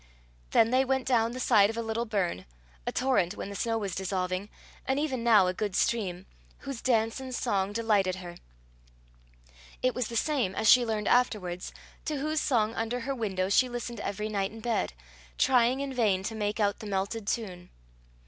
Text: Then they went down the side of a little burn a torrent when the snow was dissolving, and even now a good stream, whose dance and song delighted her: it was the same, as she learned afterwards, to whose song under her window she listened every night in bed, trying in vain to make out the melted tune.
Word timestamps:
Then 0.49 0.71
they 0.71 0.83
went 0.83 1.05
down 1.05 1.33
the 1.33 1.39
side 1.39 1.69
of 1.69 1.77
a 1.77 1.81
little 1.83 2.05
burn 2.05 2.47
a 2.87 2.91
torrent 2.91 3.35
when 3.37 3.49
the 3.49 3.55
snow 3.55 3.77
was 3.77 3.93
dissolving, 3.93 4.49
and 4.87 4.99
even 4.99 5.23
now 5.23 5.45
a 5.45 5.53
good 5.53 5.75
stream, 5.75 6.25
whose 6.61 6.81
dance 6.81 7.19
and 7.19 7.35
song 7.35 7.71
delighted 7.71 8.15
her: 8.15 8.37
it 9.83 9.93
was 9.93 10.07
the 10.07 10.15
same, 10.15 10.55
as 10.55 10.67
she 10.67 10.83
learned 10.87 11.07
afterwards, 11.07 11.71
to 12.05 12.17
whose 12.17 12.41
song 12.41 12.73
under 12.73 13.01
her 13.01 13.13
window 13.13 13.47
she 13.47 13.69
listened 13.69 13.99
every 13.99 14.27
night 14.27 14.51
in 14.51 14.59
bed, 14.59 14.93
trying 15.37 15.81
in 15.81 15.93
vain 15.93 16.23
to 16.23 16.33
make 16.33 16.59
out 16.59 16.79
the 16.79 16.87
melted 16.87 17.27
tune. 17.27 17.69